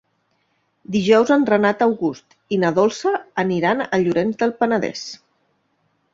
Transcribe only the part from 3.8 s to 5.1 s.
a Llorenç del Penedès.